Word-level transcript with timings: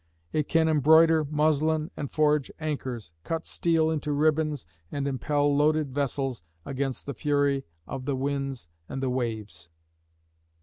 It 0.33 0.47
can 0.47 0.67
embroider 0.67 1.23
muslin 1.25 1.91
and 1.95 2.09
forge 2.11 2.49
anchors, 2.59 3.13
cut 3.23 3.45
steel 3.45 3.91
into 3.91 4.11
ribbons, 4.13 4.65
and 4.91 5.07
impel 5.07 5.55
loaded 5.55 5.93
vessels 5.93 6.41
against 6.65 7.05
the 7.05 7.13
fury 7.13 7.65
of 7.85 8.05
the 8.05 8.15
winds 8.15 8.67
and 8.89 8.99
waves. 9.13 9.69